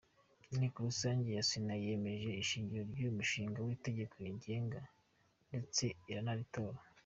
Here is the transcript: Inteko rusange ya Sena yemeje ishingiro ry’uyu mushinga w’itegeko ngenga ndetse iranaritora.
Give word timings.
Inteko 0.51 0.77
rusange 0.89 1.27
ya 1.37 1.43
Sena 1.49 1.75
yemeje 1.85 2.29
ishingiro 2.43 2.81
ry’uyu 2.91 3.17
mushinga 3.17 3.57
w’itegeko 3.65 4.15
ngenga 4.35 4.81
ndetse 5.49 5.83
iranaritora. 6.09 6.79